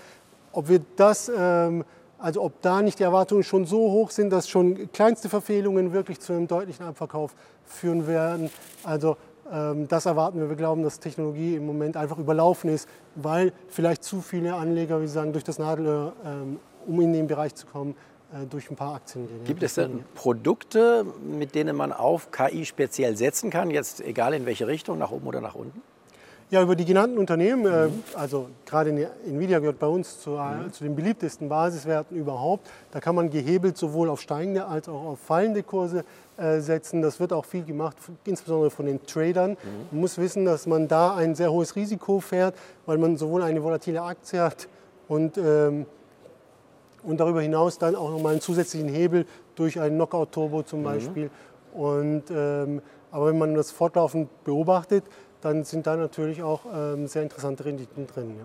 Ob 0.52 0.68
wir 0.68 0.80
das, 0.96 1.30
ähm, 1.36 1.84
also 2.18 2.42
ob 2.42 2.60
da 2.62 2.82
nicht 2.82 2.98
die 2.98 3.02
Erwartungen 3.02 3.42
schon 3.42 3.66
so 3.66 3.78
hoch 3.78 4.10
sind, 4.10 4.30
dass 4.30 4.48
schon 4.48 4.90
kleinste 4.92 5.28
Verfehlungen 5.28 5.92
wirklich 5.92 6.20
zu 6.20 6.32
einem 6.32 6.46
deutlichen 6.46 6.86
Abverkauf 6.86 7.34
führen 7.64 8.06
werden. 8.06 8.50
Also 8.84 9.16
ähm, 9.52 9.88
das 9.88 10.06
erwarten 10.06 10.40
wir. 10.40 10.48
Wir 10.48 10.56
glauben, 10.56 10.82
dass 10.82 11.00
Technologie 11.00 11.56
im 11.56 11.66
Moment 11.66 11.96
einfach 11.96 12.18
überlaufen 12.18 12.70
ist, 12.70 12.88
weil 13.16 13.52
vielleicht 13.68 14.04
zu 14.04 14.20
viele 14.20 14.54
Anleger, 14.54 15.00
wie 15.02 15.06
Sie 15.06 15.12
sagen, 15.14 15.32
durch 15.32 15.44
das 15.44 15.58
Nadelöhr, 15.58 16.12
ähm, 16.24 16.58
um 16.86 17.00
in 17.00 17.12
den 17.12 17.26
Bereich 17.26 17.54
zu 17.54 17.66
kommen, 17.66 17.94
durch 18.50 18.70
ein 18.70 18.76
paar 18.76 18.96
Aktien 18.96 19.28
gehen. 19.28 19.44
Gibt 19.44 19.62
es 19.62 19.74
denn 19.74 20.04
Produkte, 20.14 21.06
mit 21.22 21.54
denen 21.54 21.76
man 21.76 21.92
auf 21.92 22.30
KI 22.30 22.64
speziell 22.64 23.16
setzen 23.16 23.50
kann, 23.50 23.70
jetzt 23.70 24.00
egal 24.00 24.34
in 24.34 24.46
welche 24.46 24.66
Richtung, 24.66 24.98
nach 24.98 25.10
oben 25.10 25.26
oder 25.26 25.40
nach 25.40 25.54
unten? 25.54 25.82
Ja, 26.50 26.62
über 26.62 26.76
die 26.76 26.84
genannten 26.84 27.18
Unternehmen, 27.18 27.66
äh, 27.66 27.86
mhm. 27.86 28.02
also 28.14 28.48
gerade 28.66 28.90
Nvidia 29.26 29.58
gehört 29.58 29.78
bei 29.78 29.86
uns 29.86 30.20
zu, 30.20 30.30
mhm. 30.30 30.72
zu, 30.72 30.84
den 30.84 30.94
beliebtesten 30.94 31.48
Basiswerten 31.48 32.16
überhaupt. 32.16 32.70
Da 32.92 33.00
kann 33.00 33.14
man 33.14 33.30
gehebelt 33.30 33.78
sowohl 33.78 34.10
auf 34.10 34.20
steigende 34.20 34.66
als 34.66 34.88
auch 34.88 35.04
auf 35.04 35.18
fallende 35.20 35.62
Kurse 35.62 36.04
äh, 36.36 36.60
setzen. 36.60 37.00
Das 37.00 37.18
wird 37.18 37.32
auch 37.32 37.46
viel 37.46 37.64
gemacht, 37.64 37.96
insbesondere 38.24 38.70
von 38.70 38.86
den 38.86 39.04
Tradern. 39.06 39.52
Mhm. 39.52 39.56
Man 39.90 40.00
muss 40.02 40.18
wissen, 40.18 40.44
dass 40.44 40.66
man 40.66 40.86
da 40.86 41.14
ein 41.16 41.34
sehr 41.34 41.50
hohes 41.50 41.76
Risiko 41.76 42.20
fährt, 42.20 42.54
weil 42.84 42.98
man 42.98 43.16
sowohl 43.16 43.42
eine 43.42 43.62
volatile 43.62 44.02
Aktie 44.02 44.40
hat 44.40 44.68
und 45.08 45.38
ähm, 45.38 45.86
und 47.04 47.18
darüber 47.18 47.40
hinaus 47.40 47.78
dann 47.78 47.94
auch 47.94 48.10
nochmal 48.10 48.32
einen 48.32 48.40
zusätzlichen 48.40 48.88
Hebel 48.88 49.26
durch 49.54 49.80
einen 49.80 49.96
Knockout-Turbo 49.96 50.62
zum 50.62 50.80
mhm. 50.80 50.84
Beispiel. 50.84 51.30
Und, 51.72 52.24
ähm, 52.30 52.82
aber 53.10 53.26
wenn 53.26 53.38
man 53.38 53.54
das 53.54 53.70
fortlaufend 53.70 54.28
beobachtet, 54.44 55.04
dann 55.40 55.64
sind 55.64 55.86
da 55.86 55.96
natürlich 55.96 56.42
auch 56.42 56.62
ähm, 56.74 57.06
sehr 57.06 57.22
interessante 57.22 57.64
Renditen 57.64 58.06
drin. 58.06 58.36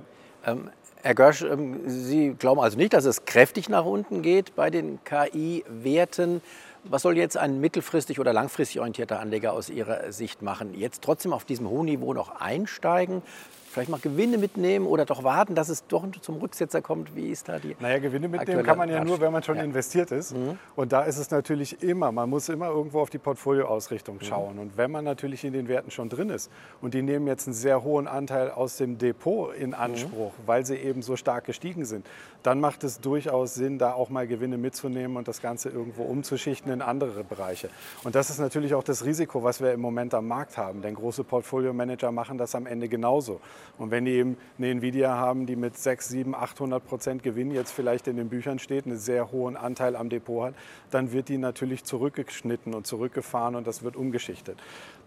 Ja. 0.45 0.51
Ähm, 0.51 0.69
Herr 1.01 1.15
Görsch, 1.15 1.43
ähm, 1.43 1.79
Sie 1.85 2.35
glauben 2.37 2.59
also 2.59 2.77
nicht, 2.77 2.93
dass 2.93 3.05
es 3.05 3.23
kräftig 3.23 3.69
nach 3.69 3.85
unten 3.85 4.21
geht 4.21 4.55
bei 4.55 4.69
den 4.69 4.99
KI-Werten. 5.05 6.41
Was 6.83 7.01
soll 7.01 7.17
jetzt 7.17 7.37
ein 7.37 7.59
mittelfristig 7.59 8.19
oder 8.19 8.33
langfristig 8.33 8.79
orientierter 8.79 9.19
Anleger 9.19 9.53
aus 9.53 9.69
Ihrer 9.69 10.11
Sicht 10.11 10.41
machen? 10.41 10.73
Jetzt 10.73 11.01
trotzdem 11.01 11.33
auf 11.33 11.45
diesem 11.45 11.69
hohen 11.69 11.85
Niveau 11.85 12.13
noch 12.13 12.39
einsteigen? 12.39 13.21
vielleicht 13.69 13.89
mal 13.89 13.99
Gewinne 13.99 14.37
mitnehmen 14.37 14.85
oder 14.85 15.05
doch 15.05 15.23
warten, 15.23 15.55
dass 15.55 15.69
es 15.69 15.85
doch 15.87 16.05
zum 16.21 16.37
Rücksetzer 16.37 16.81
kommt? 16.81 17.15
Wie 17.15 17.29
ist 17.29 17.47
da 17.47 17.59
die? 17.59 17.75
Naja, 17.79 17.99
Gewinne 17.99 18.27
mitnehmen 18.27 18.63
kann 18.63 18.77
man 18.77 18.89
ja 18.89 19.03
nur, 19.03 19.21
wenn 19.21 19.31
man 19.31 19.43
schon 19.43 19.57
ja. 19.57 19.63
investiert 19.63 20.11
ist. 20.11 20.35
Mhm. 20.35 20.57
Und 20.75 20.91
da 20.91 21.03
ist 21.03 21.17
es 21.17 21.29
natürlich 21.31 21.81
immer, 21.83 22.11
man 22.11 22.29
muss 22.29 22.49
immer 22.49 22.67
irgendwo 22.67 22.99
auf 22.99 23.09
die 23.09 23.19
Portfolioausrichtung 23.19 24.15
mhm. 24.15 24.21
schauen. 24.21 24.55
Mhm. 24.55 24.61
Und 24.61 24.77
wenn 24.77 24.91
man 24.91 25.05
natürlich 25.05 25.43
in 25.43 25.53
den 25.53 25.67
Werten 25.67 25.91
schon 25.91 26.09
drin 26.09 26.29
ist 26.29 26.51
und 26.81 26.93
die 26.93 27.01
nehmen 27.01 27.27
jetzt 27.27 27.47
einen 27.47 27.53
sehr 27.53 27.83
hohen 27.83 28.07
Anteil 28.07 28.51
aus 28.51 28.77
dem 28.77 28.97
Depot 28.97 29.53
in 29.53 29.73
Anspruch, 29.73 30.31
mhm. 30.31 30.47
weil 30.47 30.65
sie 30.65 30.75
eben 30.75 31.01
so 31.01 31.15
stark 31.15 31.45
gestiegen 31.45 31.85
sind, 31.85 32.07
dann 32.43 32.59
macht 32.59 32.83
es 32.83 32.99
durchaus 32.99 33.53
Sinn, 33.53 33.77
da 33.77 33.93
auch 33.93 34.09
mal 34.09 34.27
Gewinne 34.27 34.57
mitzunehmen 34.57 35.17
und 35.17 35.27
das 35.27 35.41
Ganze 35.41 35.69
irgendwo 35.69 36.03
umzuschichten 36.03 36.68
in 36.69 36.81
andere 36.81 37.23
Bereiche. 37.23 37.69
Und 38.03 38.15
das 38.15 38.29
ist 38.29 38.39
natürlich 38.39 38.73
auch 38.73 38.83
das 38.83 39.05
Risiko, 39.05 39.43
was 39.43 39.61
wir 39.61 39.73
im 39.73 39.81
Moment 39.81 40.13
am 40.13 40.27
Markt 40.27 40.57
haben. 40.57 40.81
Denn 40.81 40.95
große 40.95 41.23
Portfolio-Manager 41.23 42.11
machen 42.11 42.37
das 42.37 42.55
am 42.55 42.65
Ende 42.65 42.87
genauso. 42.87 43.41
Und 43.77 43.91
wenn 43.91 44.05
die 44.05 44.11
eben 44.11 44.37
eine 44.57 44.69
Nvidia 44.69 45.15
haben, 45.15 45.45
die 45.45 45.55
mit 45.55 45.77
6, 45.77 46.09
7, 46.09 46.35
800 46.35 46.85
Prozent 46.85 47.23
Gewinn 47.23 47.51
jetzt 47.51 47.71
vielleicht 47.71 48.07
in 48.07 48.17
den 48.17 48.29
Büchern 48.29 48.59
steht, 48.59 48.85
einen 48.85 48.97
sehr 48.97 49.31
hohen 49.31 49.57
Anteil 49.57 49.95
am 49.95 50.09
Depot 50.09 50.47
hat, 50.47 50.55
dann 50.91 51.11
wird 51.11 51.29
die 51.29 51.37
natürlich 51.37 51.83
zurückgeschnitten 51.83 52.73
und 52.73 52.87
zurückgefahren 52.87 53.55
und 53.55 53.67
das 53.67 53.83
wird 53.83 53.95
umgeschichtet. 53.95 54.57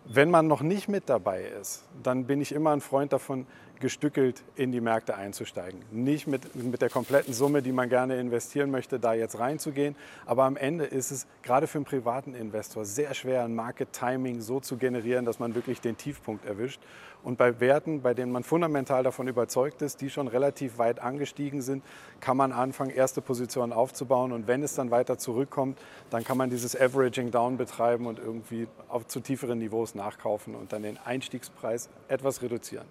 Wenn 0.04 0.31
man 0.31 0.49
noch 0.49 0.62
nicht 0.62 0.88
mit 0.88 1.09
dabei 1.09 1.45
ist, 1.61 1.85
dann 2.02 2.25
bin 2.25 2.40
ich 2.40 2.52
immer 2.52 2.71
ein 2.71 2.81
Freund 2.81 3.12
davon, 3.12 3.47
gestückelt 3.82 4.42
in 4.56 4.72
die 4.72 4.80
Märkte 4.80 5.16
einzusteigen. 5.16 5.82
Nicht 5.90 6.26
mit, 6.26 6.54
mit 6.54 6.80
der 6.80 6.88
kompletten 6.88 7.34
Summe, 7.34 7.60
die 7.60 7.72
man 7.72 7.90
gerne 7.90 8.18
investieren 8.18 8.70
möchte, 8.70 8.98
da 8.98 9.12
jetzt 9.12 9.38
reinzugehen. 9.38 9.94
Aber 10.24 10.44
am 10.44 10.56
Ende 10.56 10.84
ist 10.84 11.10
es 11.10 11.26
gerade 11.42 11.66
für 11.66 11.76
einen 11.76 11.84
privaten 11.84 12.34
Investor 12.34 12.86
sehr 12.86 13.12
schwer, 13.12 13.44
ein 13.44 13.54
Market 13.54 13.92
Timing 13.92 14.40
so 14.40 14.60
zu 14.60 14.78
generieren, 14.78 15.26
dass 15.26 15.38
man 15.38 15.54
wirklich 15.54 15.82
den 15.82 15.98
Tiefpunkt 15.98 16.46
erwischt. 16.46 16.80
Und 17.24 17.38
bei 17.38 17.60
Werten, 17.60 18.02
bei 18.02 18.14
denen 18.14 18.32
man 18.32 18.44
fundamental 18.44 19.02
davon 19.02 19.28
überzeugt 19.28 19.82
ist, 19.82 20.00
die 20.00 20.10
schon 20.10 20.28
relativ 20.28 20.78
weit 20.78 21.00
angestiegen 21.00 21.60
sind, 21.60 21.84
kann 22.20 22.36
man 22.36 22.52
anfangen, 22.52 22.90
erste 22.90 23.20
Positionen 23.20 23.72
aufzubauen. 23.72 24.32
Und 24.32 24.46
wenn 24.46 24.62
es 24.62 24.74
dann 24.74 24.90
weiter 24.90 25.18
zurückkommt, 25.18 25.78
dann 26.10 26.24
kann 26.24 26.38
man 26.38 26.50
dieses 26.50 26.80
Averaging 26.80 27.30
Down 27.30 27.56
betreiben 27.56 28.06
und 28.06 28.18
irgendwie 28.18 28.68
auf 28.88 29.06
zu 29.06 29.20
tieferen 29.20 29.58
Niveaus 29.58 29.94
nachkaufen 29.94 30.54
und 30.54 30.72
dann 30.72 30.82
den 30.82 30.98
Einstiegspreis 30.98 31.88
etwas 32.08 32.42
reduzieren. 32.42 32.86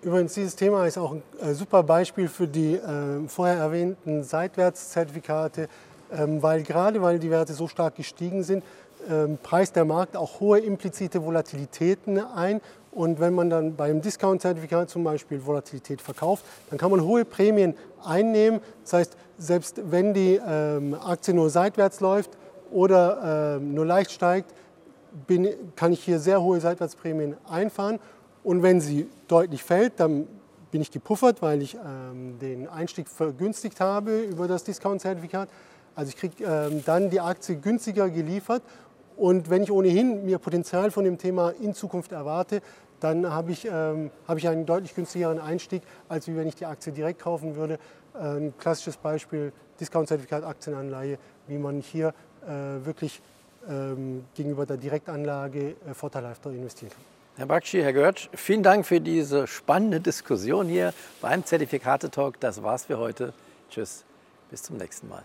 Übrigens, 0.00 0.34
dieses 0.34 0.54
Thema 0.54 0.86
ist 0.86 0.96
auch 0.96 1.12
ein 1.12 1.22
äh, 1.40 1.54
super 1.54 1.82
Beispiel 1.82 2.28
für 2.28 2.46
die 2.46 2.74
äh, 2.74 3.26
vorher 3.26 3.56
erwähnten 3.56 4.22
Seitwärtszertifikate, 4.22 5.68
ähm, 6.12 6.40
weil 6.40 6.62
gerade 6.62 7.02
weil 7.02 7.18
die 7.18 7.30
Werte 7.32 7.52
so 7.52 7.66
stark 7.66 7.96
gestiegen 7.96 8.44
sind, 8.44 8.62
ähm, 9.10 9.38
preist 9.42 9.74
der 9.74 9.84
Markt 9.84 10.16
auch 10.16 10.38
hohe 10.38 10.60
implizite 10.60 11.24
Volatilitäten 11.24 12.18
ein. 12.18 12.60
Und 12.92 13.18
wenn 13.18 13.34
man 13.34 13.50
dann 13.50 13.74
beim 13.74 14.00
Discount-Zertifikat 14.00 14.88
zum 14.88 15.02
Beispiel 15.02 15.44
Volatilität 15.44 16.00
verkauft, 16.00 16.44
dann 16.70 16.78
kann 16.78 16.92
man 16.92 17.02
hohe 17.02 17.24
Prämien 17.24 17.74
einnehmen. 18.04 18.60
Das 18.84 18.92
heißt, 18.92 19.16
selbst 19.36 19.80
wenn 19.90 20.14
die 20.14 20.40
ähm, 20.46 20.94
Aktie 20.94 21.34
nur 21.34 21.50
seitwärts 21.50 21.98
läuft 21.98 22.30
oder 22.70 23.56
ähm, 23.56 23.74
nur 23.74 23.84
leicht 23.84 24.12
steigt, 24.12 24.54
bin, 25.26 25.48
kann 25.74 25.92
ich 25.92 26.04
hier 26.04 26.20
sehr 26.20 26.40
hohe 26.40 26.60
Seitwärtsprämien 26.60 27.36
einfahren. 27.50 27.98
Und 28.48 28.62
wenn 28.62 28.80
sie 28.80 29.06
deutlich 29.26 29.62
fällt, 29.62 30.00
dann 30.00 30.26
bin 30.70 30.80
ich 30.80 30.90
gepuffert, 30.90 31.42
weil 31.42 31.60
ich 31.60 31.74
ähm, 31.74 32.38
den 32.38 32.66
Einstieg 32.66 33.06
vergünstigt 33.06 33.78
habe 33.78 34.22
über 34.22 34.48
das 34.48 34.64
Discount-Zertifikat. 34.64 35.50
Also 35.94 36.08
ich 36.08 36.16
kriege 36.16 36.44
ähm, 36.44 36.82
dann 36.86 37.10
die 37.10 37.20
Aktie 37.20 37.56
günstiger 37.56 38.08
geliefert. 38.08 38.62
Und 39.18 39.50
wenn 39.50 39.64
ich 39.64 39.70
ohnehin 39.70 40.24
mir 40.24 40.38
Potenzial 40.38 40.90
von 40.90 41.04
dem 41.04 41.18
Thema 41.18 41.50
in 41.60 41.74
Zukunft 41.74 42.12
erwarte, 42.12 42.62
dann 43.00 43.30
habe 43.30 43.52
ich, 43.52 43.68
ähm, 43.70 44.10
hab 44.26 44.38
ich 44.38 44.48
einen 44.48 44.64
deutlich 44.64 44.94
günstigeren 44.94 45.40
Einstieg, 45.40 45.82
als 46.08 46.26
wenn 46.26 46.48
ich 46.48 46.54
die 46.54 46.64
Aktie 46.64 46.90
direkt 46.90 47.20
kaufen 47.20 47.54
würde. 47.54 47.78
Ein 48.14 48.54
klassisches 48.56 48.96
Beispiel, 48.96 49.52
Discount-Zertifikat 49.78 50.44
Aktienanleihe, 50.44 51.18
wie 51.48 51.58
man 51.58 51.82
hier 51.82 52.14
äh, 52.46 52.86
wirklich 52.86 53.20
ähm, 53.68 54.24
gegenüber 54.34 54.64
der 54.64 54.78
Direktanlage 54.78 55.76
äh, 55.86 55.92
vorteilhafter 55.92 56.50
investieren 56.50 56.92
kann. 56.92 57.17
Herr 57.38 57.46
Bakshi, 57.46 57.80
Herr 57.80 57.92
Görtsch, 57.92 58.28
vielen 58.34 58.64
Dank 58.64 58.84
für 58.84 59.00
diese 59.00 59.46
spannende 59.46 60.00
Diskussion 60.00 60.66
hier 60.66 60.92
beim 61.20 61.44
Zertifikate-Talk. 61.44 62.40
Das 62.40 62.64
war's 62.64 62.86
für 62.86 62.98
heute. 62.98 63.32
Tschüss, 63.70 64.04
bis 64.50 64.64
zum 64.64 64.76
nächsten 64.76 65.08
Mal. 65.08 65.22